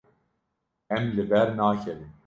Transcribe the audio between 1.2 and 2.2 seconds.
ber nakevin.